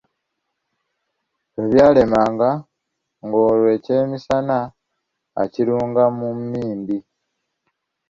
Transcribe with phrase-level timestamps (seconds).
[1.53, 2.49] Lwebyalemanga
[3.25, 4.57] ng'olwo ekyemisana
[5.41, 6.97] akirunga mu mmindi!